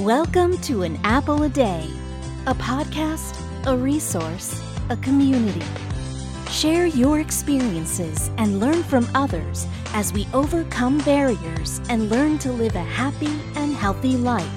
[0.00, 1.86] Welcome to An Apple a Day,
[2.46, 3.36] a podcast,
[3.66, 5.62] a resource, a community.
[6.48, 12.76] Share your experiences and learn from others as we overcome barriers and learn to live
[12.76, 14.50] a happy and healthy life.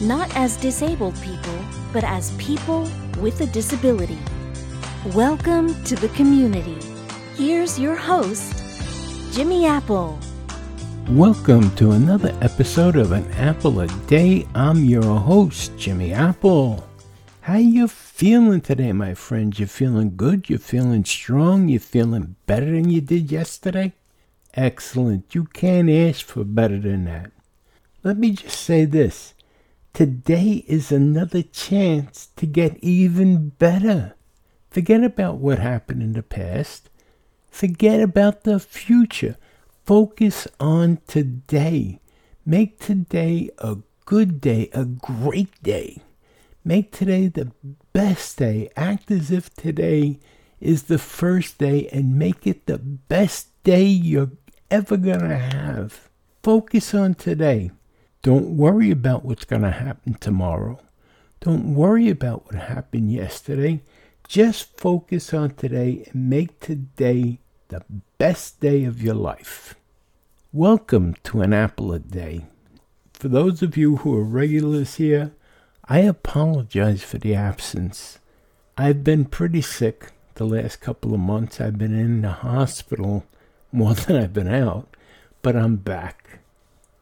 [0.00, 1.58] Not as disabled people,
[1.92, 2.88] but as people
[3.18, 4.20] with a disability.
[5.12, 6.78] Welcome to the community.
[7.34, 8.62] Here's your host,
[9.34, 10.20] Jimmy Apple.
[11.12, 14.46] Welcome to another episode of An Apple a Day.
[14.54, 16.86] I'm your host, Jimmy Apple.
[17.40, 19.58] How you feeling today, my friends?
[19.58, 20.50] You feeling good?
[20.50, 21.70] You feeling strong?
[21.70, 23.94] You feeling better than you did yesterday?
[24.52, 25.34] Excellent.
[25.34, 27.32] You can't ask for better than that.
[28.04, 29.32] Let me just say this.
[29.94, 34.14] Today is another chance to get even better.
[34.68, 36.90] Forget about what happened in the past.
[37.50, 39.38] Forget about the future
[39.88, 41.98] Focus on today.
[42.44, 46.02] Make today a good day, a great day.
[46.62, 47.52] Make today the
[47.94, 48.68] best day.
[48.76, 50.20] Act as if today
[50.60, 54.32] is the first day and make it the best day you're
[54.70, 56.10] ever going to have.
[56.42, 57.70] Focus on today.
[58.20, 60.78] Don't worry about what's going to happen tomorrow.
[61.40, 63.80] Don't worry about what happened yesterday.
[64.28, 67.82] Just focus on today and make today the
[68.18, 69.77] best day of your life.
[70.54, 72.46] Welcome to an apple a day.
[73.12, 75.32] For those of you who are regulars here,
[75.84, 78.18] I apologize for the absence.
[78.74, 81.60] I've been pretty sick the last couple of months.
[81.60, 83.26] I've been in the hospital
[83.72, 84.88] more than I've been out,
[85.42, 86.38] but I'm back.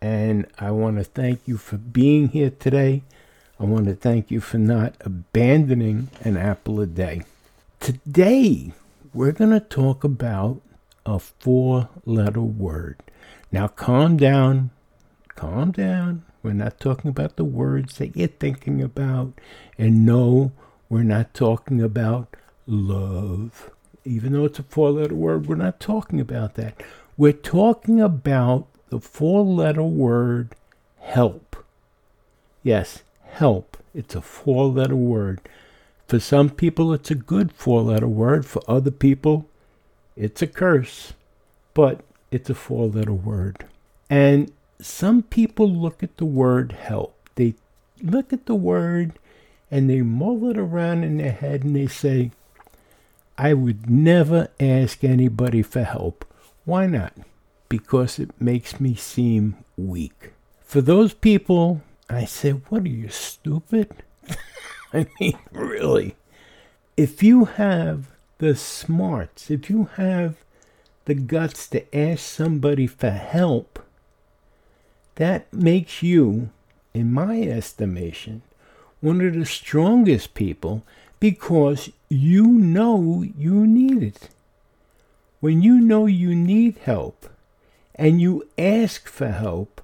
[0.00, 3.04] And I want to thank you for being here today.
[3.60, 7.22] I want to thank you for not abandoning an apple a day.
[7.78, 8.72] Today,
[9.14, 10.60] we're going to talk about
[11.06, 12.96] a four letter word.
[13.50, 14.70] Now calm down.
[15.34, 16.24] Calm down.
[16.42, 19.32] We're not talking about the words that you're thinking about.
[19.76, 20.52] And no,
[20.88, 22.36] we're not talking about
[22.66, 23.70] love.
[24.04, 26.82] Even though it's a four letter word, we're not talking about that.
[27.16, 30.54] We're talking about the four letter word
[31.00, 31.64] help.
[32.62, 33.76] Yes, help.
[33.94, 35.40] It's a four letter word.
[36.06, 38.46] For some people, it's a good four letter word.
[38.46, 39.46] For other people,
[40.16, 41.12] it's a curse.
[41.74, 43.64] But it's a four letter word.
[44.10, 47.14] And some people look at the word help.
[47.34, 47.54] They
[48.02, 49.18] look at the word
[49.70, 52.30] and they mull it around in their head and they say,
[53.36, 56.24] I would never ask anybody for help.
[56.64, 57.12] Why not?
[57.68, 60.32] Because it makes me seem weak.
[60.64, 63.90] For those people, I say, What are you, stupid?
[64.92, 66.16] I mean, really.
[66.96, 68.08] If you have
[68.38, 70.36] the smarts, if you have
[71.08, 73.78] the guts to ask somebody for help,
[75.14, 76.50] that makes you,
[76.92, 78.42] in my estimation,
[79.00, 80.84] one of the strongest people
[81.18, 84.28] because you know you need it.
[85.40, 87.30] When you know you need help
[87.94, 89.80] and you ask for help,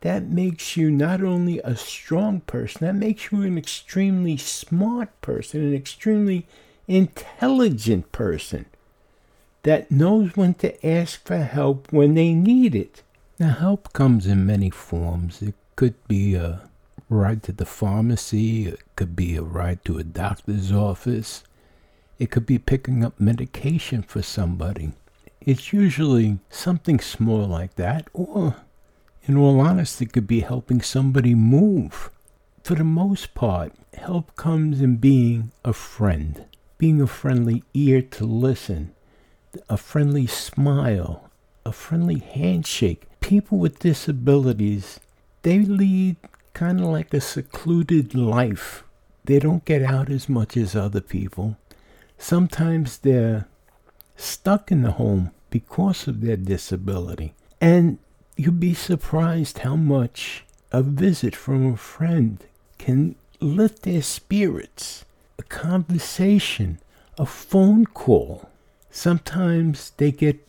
[0.00, 5.60] that makes you not only a strong person, that makes you an extremely smart person,
[5.60, 6.46] an extremely
[6.88, 8.64] intelligent person
[9.62, 13.02] that knows when to ask for help when they need it.
[13.38, 15.42] Now, help comes in many forms.
[15.42, 16.62] It could be a
[17.08, 21.44] ride to the pharmacy, it could be a ride to a doctor's office,
[22.18, 24.92] it could be picking up medication for somebody.
[25.40, 28.56] It's usually something small like that, or,
[29.24, 32.10] in all honesty, it could be helping somebody move.
[32.62, 36.46] For the most part, help comes in being a friend,
[36.78, 38.94] being a friendly ear to listen,
[39.68, 41.30] a friendly smile,
[41.64, 43.04] a friendly handshake.
[43.20, 45.00] People with disabilities,
[45.42, 46.16] they lead
[46.54, 48.84] kind of like a secluded life.
[49.24, 51.56] They don't get out as much as other people.
[52.18, 53.46] Sometimes they're
[54.16, 57.34] stuck in the home because of their disability.
[57.60, 57.98] And
[58.36, 62.44] you'd be surprised how much a visit from a friend
[62.78, 65.04] can lift their spirits.
[65.38, 66.78] A conversation,
[67.18, 68.48] a phone call,
[68.92, 70.46] Sometimes they get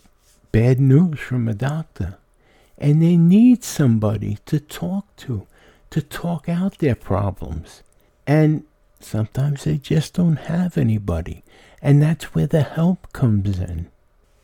[0.52, 2.18] bad news from a doctor
[2.78, 5.48] and they need somebody to talk to,
[5.90, 7.82] to talk out their problems.
[8.28, 8.66] And
[9.00, 11.44] sometimes they just don't have anybody.
[11.82, 13.88] And that's where the help comes in.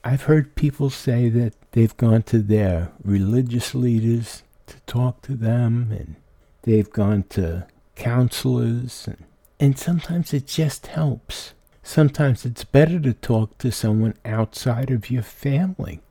[0.03, 5.91] I've heard people say that they've gone to their religious leaders to talk to them,
[5.91, 6.15] and
[6.61, 9.25] they've gone to counselors, and,
[9.59, 11.53] and sometimes it just helps.
[11.83, 16.01] Sometimes it's better to talk to someone outside of your family,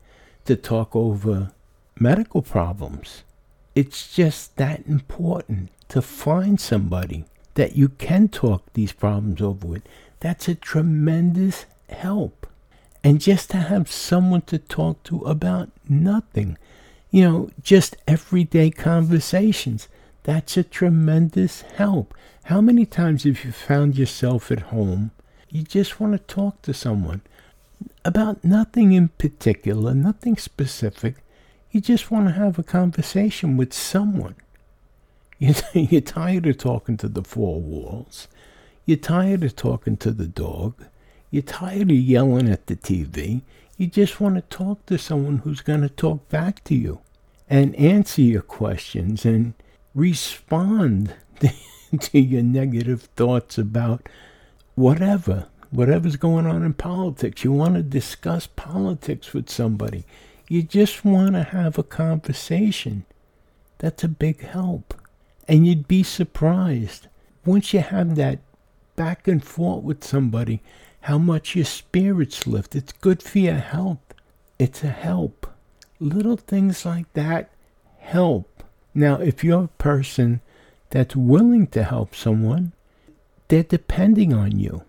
[0.45, 1.51] to talk over
[1.99, 3.23] medical problems.
[3.75, 7.25] It's just that important to find somebody
[7.55, 9.83] that you can talk these problems over with,
[10.19, 12.47] that's a tremendous help.
[13.03, 16.57] And just to have someone to talk to about nothing,
[17.11, 19.87] you know, just everyday conversations,
[20.23, 22.13] that's a tremendous help.
[22.43, 25.11] How many times have you found yourself at home?
[25.49, 27.21] You just want to talk to someone
[28.05, 31.15] about nothing in particular, nothing specific.
[31.71, 34.35] You just want to have a conversation with someone.
[35.39, 38.27] You're, tired of talking to the four walls.
[38.85, 40.85] You're tired of talking to the dog.
[41.31, 43.41] You're tired of yelling at the TV.
[43.77, 46.99] You just want to talk to someone who's going to talk back to you
[47.49, 49.53] and answer your questions and
[49.95, 51.15] respond
[51.99, 54.09] to your negative thoughts about
[54.79, 57.43] whatever, whatever's going on in politics.
[57.43, 60.05] You want to discuss politics with somebody.
[60.47, 63.05] You just want to have a conversation.
[63.79, 64.93] That's a big help.
[65.49, 67.07] And you'd be surprised
[67.45, 68.39] once you have that
[68.95, 70.61] back and forth with somebody
[71.01, 72.73] how much your spirits lift.
[72.73, 73.99] It's good for your health.
[74.57, 75.45] It's a help.
[75.99, 77.51] Little things like that
[77.97, 78.63] help.
[78.93, 80.39] Now, if you're a person
[80.89, 82.71] that's willing to help someone,
[83.49, 84.83] they're depending on you.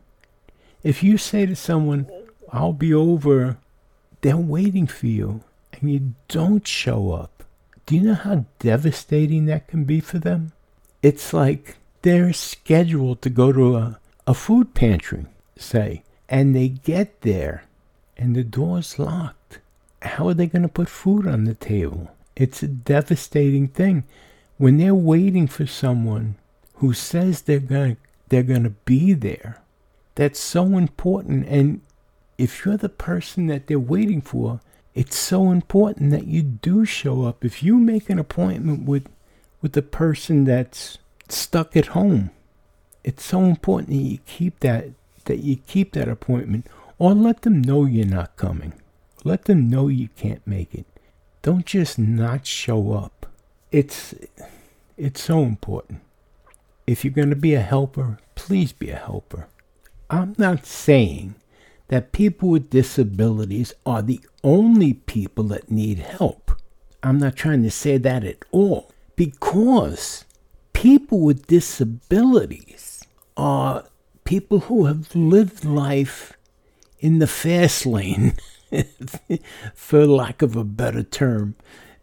[0.82, 2.08] If you say to someone,
[2.52, 3.58] I'll be over,
[4.20, 5.42] they're waiting for you,
[5.72, 7.42] and you don't show up,
[7.86, 10.52] do you know how devastating that can be for them?
[11.02, 15.26] It's like they're scheduled to go to a, a food pantry,
[15.56, 17.64] say, and they get there
[18.16, 19.58] and the door's locked.
[20.02, 22.10] How are they going to put food on the table?
[22.36, 24.04] It's a devastating thing.
[24.56, 26.36] When they're waiting for someone
[26.74, 27.96] who says they're going
[28.30, 29.60] they're going to be there,
[30.14, 31.46] that's so important.
[31.46, 31.82] And
[32.38, 34.60] if you're the person that they're waiting for,
[34.94, 37.44] it's so important that you do show up.
[37.44, 39.08] If you make an appointment with
[39.62, 40.96] with the person that's
[41.28, 42.30] stuck at home,
[43.04, 44.86] it's so important that you keep that
[45.26, 46.66] that you keep that appointment
[46.98, 48.72] or let them know you're not coming.
[49.22, 50.86] Let them know you can't make it.
[51.42, 53.26] Don't just not show up.
[53.70, 54.14] It's
[54.96, 56.00] it's so important.
[56.90, 59.46] If you're going to be a helper, please be a helper.
[60.10, 61.36] I'm not saying
[61.86, 66.50] that people with disabilities are the only people that need help.
[67.00, 70.24] I'm not trying to say that at all because
[70.72, 73.04] people with disabilities
[73.36, 73.84] are
[74.24, 76.32] people who have lived life
[76.98, 78.34] in the fast lane,
[79.76, 81.54] for lack of a better term,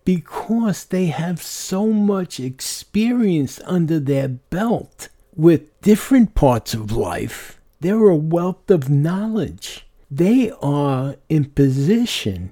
[0.08, 8.10] because they have so much experience under their belt with different parts of life they're
[8.10, 9.86] a wealth of knowledge.
[10.10, 12.52] They are in position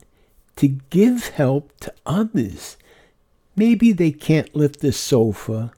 [0.57, 2.77] to give help to others.
[3.55, 5.71] Maybe they can't lift a sofa.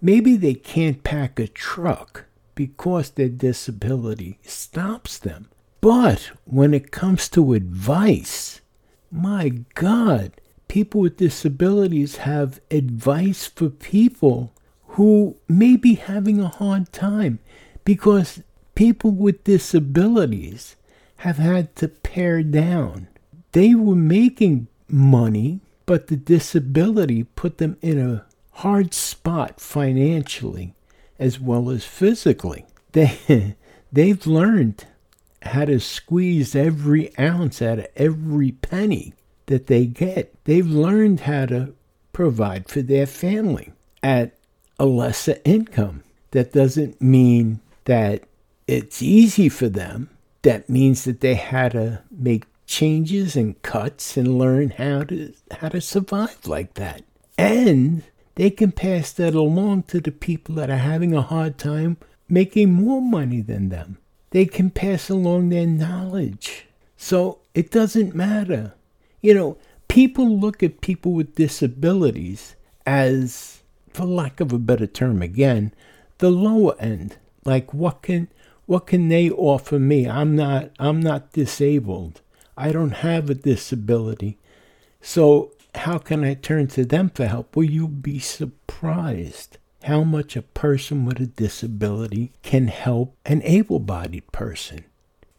[0.00, 2.24] Maybe they can't pack a truck
[2.54, 5.48] because their disability stops them.
[5.80, 8.60] But when it comes to advice,
[9.10, 10.32] my God,
[10.70, 14.52] people with disabilities have advice for people
[14.90, 17.40] who may be having a hard time
[17.84, 18.44] because
[18.76, 20.76] people with disabilities
[21.18, 23.08] have had to pare down.
[23.50, 28.24] They were making money, but the disability put them in a
[28.62, 30.74] hard spot financially
[31.18, 32.64] as well as physically.
[32.92, 33.56] They,
[33.92, 34.84] they've learned
[35.42, 39.14] how to squeeze every ounce out of every penny
[39.50, 40.32] that they get.
[40.44, 41.74] They've learned how to
[42.12, 44.36] provide for their family at
[44.78, 46.04] a lesser income.
[46.30, 48.22] That doesn't mean that
[48.68, 50.08] it's easy for them.
[50.42, 55.68] That means that they had to make changes and cuts and learn how to how
[55.70, 57.02] to survive like that.
[57.36, 58.04] And
[58.36, 61.96] they can pass that along to the people that are having a hard time
[62.28, 63.98] making more money than them.
[64.30, 66.66] They can pass along their knowledge.
[66.96, 68.74] So it doesn't matter.
[69.20, 69.58] You know,
[69.88, 73.62] people look at people with disabilities as,
[73.92, 75.72] for lack of a better term again,
[76.18, 77.16] the lower end.
[77.44, 78.28] Like what can
[78.66, 80.08] what can they offer me?
[80.08, 82.20] I'm not I'm not disabled.
[82.56, 84.38] I don't have a disability.
[85.00, 87.56] So how can I turn to them for help?
[87.56, 93.80] Will you be surprised how much a person with a disability can help an able
[93.80, 94.84] bodied person?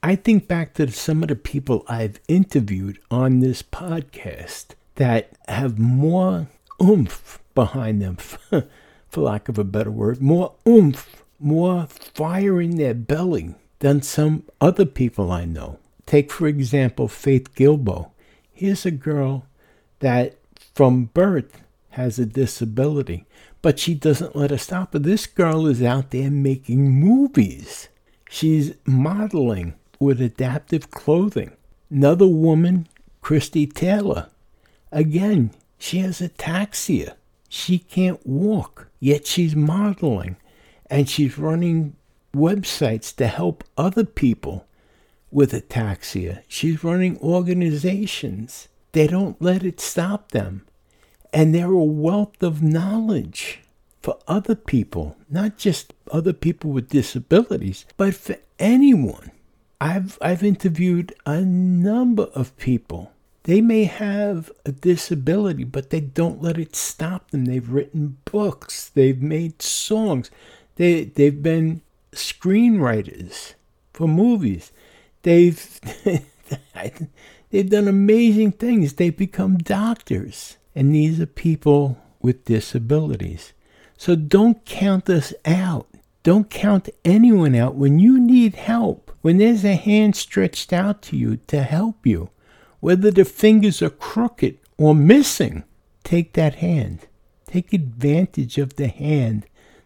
[0.03, 5.77] I think back to some of the people I've interviewed on this podcast that have
[5.77, 6.47] more
[6.81, 8.15] oomph behind them,
[9.09, 14.43] for lack of a better word, more oomph more fire in their belly than some
[14.59, 15.79] other people I know.
[16.05, 18.11] Take, for example, Faith Gilbo.
[18.51, 19.45] Here's a girl
[19.99, 20.35] that
[20.73, 23.25] from birth has a disability,
[23.61, 24.99] but she doesn't let her stop her.
[24.99, 27.89] This girl is out there making movies.
[28.29, 31.51] She's modeling with adaptive clothing.
[31.89, 32.87] Another woman,
[33.21, 34.29] Christy Taylor.
[34.91, 37.13] Again, she has ataxia.
[37.47, 40.37] She can't walk, yet she's modeling
[40.89, 41.95] and she's running
[42.33, 44.65] websites to help other people
[45.29, 46.41] with ataxia.
[46.47, 48.69] She's running organizations.
[48.93, 50.65] They don't let it stop them.
[51.31, 53.61] And they're a wealth of knowledge
[54.01, 59.31] for other people, not just other people with disabilities, but for anyone.
[59.81, 63.13] I've, I've interviewed a number of people.
[63.43, 67.45] They may have a disability, but they don't let it stop them.
[67.45, 70.29] They've written books, they've made songs,
[70.75, 73.55] they, they've been screenwriters
[73.91, 74.71] for movies.
[75.23, 75.79] They've,
[77.49, 78.93] they've done amazing things.
[78.93, 80.57] They've become doctors.
[80.75, 83.53] And these are people with disabilities.
[83.97, 85.87] So don't count us out.
[86.21, 89.10] Don't count anyone out when you need help.
[89.21, 92.29] When there's a hand stretched out to you to help you,
[92.79, 95.63] whether the fingers are crooked or missing,
[96.03, 97.07] take that hand.
[97.45, 99.45] Take advantage of the hand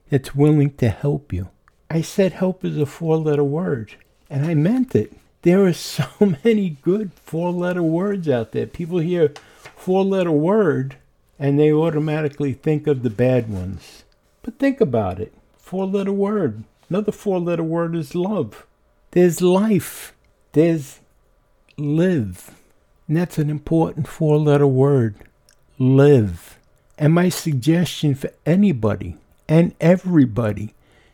[0.10, 1.50] that's willing to help you.
[1.90, 3.96] I said help is a four letter word,
[4.30, 5.14] and I meant it.
[5.42, 6.08] There are so
[6.44, 8.68] many good four letter words out there.
[8.68, 9.34] People hear
[9.76, 10.96] four letter word
[11.38, 14.04] and they automatically think of the bad ones.
[14.42, 16.64] But think about it four letter word.
[16.90, 18.66] Another four letter word is love.
[19.16, 20.14] There's life.
[20.52, 21.00] There's
[21.78, 22.54] live.
[23.08, 25.16] And that's an important four letter word.
[25.80, 26.60] Live.
[26.98, 29.16] And my suggestion for anybody
[29.48, 30.74] and everybody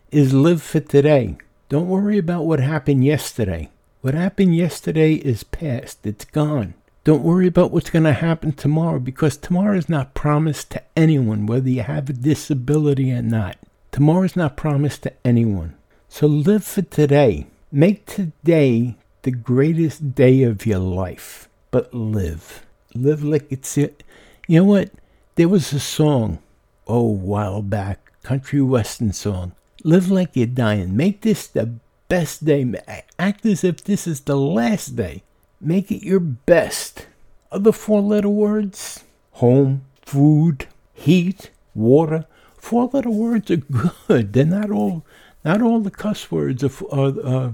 [0.10, 1.38] is live for today.
[1.70, 3.70] Don't worry about what happened yesterday.
[4.02, 6.74] What happened yesterday is past, it's gone.
[7.04, 11.46] Don't worry about what's going to happen tomorrow because tomorrow is not promised to anyone,
[11.46, 13.58] whether you have a disability or not.
[13.92, 15.76] Tomorrow is not promised to anyone.
[16.10, 17.46] So live for today.
[17.74, 21.48] Make today the greatest day of your life.
[21.72, 22.66] But live.
[22.94, 24.04] Live like it's it.
[24.46, 24.90] You know what?
[25.36, 26.40] There was a song,
[26.86, 29.54] oh, a while back, country western song.
[29.86, 30.98] Live like you're dying.
[30.98, 31.76] Make this the
[32.10, 32.70] best day.
[33.18, 35.24] Act as if this is the last day.
[35.62, 37.08] Make it your best.
[37.54, 42.26] Other four letter words home, food, heat, water.
[42.58, 43.56] Four letter words are
[44.08, 44.34] good.
[44.34, 45.06] They're not all,
[45.46, 47.52] not all the cuss words are, are uh,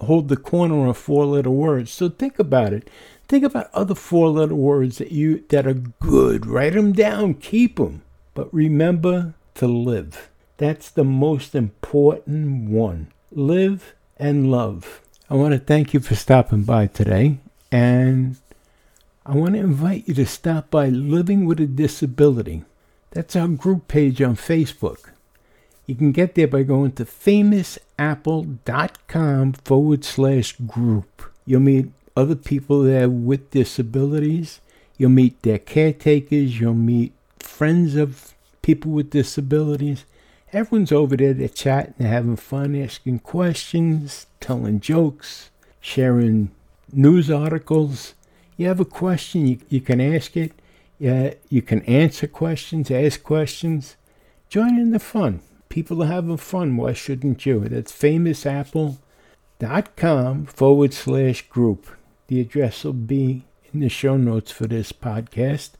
[0.00, 1.90] hold the corner of four letter words.
[1.90, 2.88] So think about it.
[3.28, 6.46] Think about other four letter words that you that are good.
[6.46, 7.34] Write them down.
[7.34, 8.02] Keep them.
[8.34, 10.30] But remember to live.
[10.56, 13.12] That's the most important one.
[13.32, 15.00] Live and love.
[15.28, 17.38] I want to thank you for stopping by today.
[17.70, 18.36] And
[19.24, 22.64] I want to invite you to stop by Living with a Disability.
[23.12, 25.09] That's our group page on Facebook.
[25.86, 31.22] You can get there by going to famousapple.com forward slash group.
[31.44, 34.60] You'll meet other people there with disabilities.
[34.96, 36.60] You'll meet their caretakers.
[36.60, 40.04] You'll meet friends of people with disabilities.
[40.52, 46.50] Everyone's over there, they're chatting, they're having fun, asking questions, telling jokes, sharing
[46.92, 48.14] news articles.
[48.56, 50.52] You have a question, you, you can ask it.
[50.98, 53.96] You can answer questions, ask questions.
[54.48, 55.40] Join in the fun.
[55.70, 56.76] People are having fun.
[56.76, 57.60] Why shouldn't you?
[57.60, 61.86] That's famousapple.com forward slash group.
[62.26, 65.70] The address will be in the show notes for this podcast.